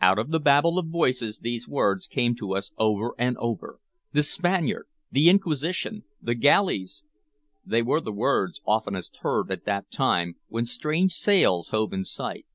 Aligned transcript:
Out 0.00 0.18
of 0.18 0.30
the 0.30 0.40
babel 0.40 0.78
of 0.78 0.86
voices 0.86 1.40
these 1.40 1.68
words 1.68 2.06
came 2.06 2.34
to 2.36 2.54
us 2.54 2.72
over 2.78 3.12
and 3.18 3.36
over: 3.36 3.78
"The 4.14 4.22
Spaniard!" 4.22 4.86
"The 5.12 5.28
Inquisition!" 5.28 6.04
"The 6.18 6.34
galleys!" 6.34 7.04
They 7.62 7.82
were 7.82 8.00
the 8.00 8.10
words 8.10 8.62
oftenest 8.64 9.18
heard 9.20 9.50
at 9.52 9.66
that 9.66 9.90
time, 9.90 10.36
when 10.48 10.64
strange 10.64 11.12
sails 11.12 11.68
hove 11.72 11.92
in 11.92 12.06
sight. 12.06 12.46